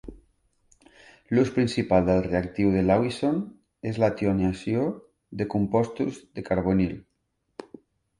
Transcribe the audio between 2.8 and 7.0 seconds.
Lawesson és la tionació de compostos de carbonil.